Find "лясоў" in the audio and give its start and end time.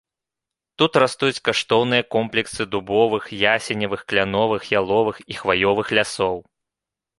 6.01-6.45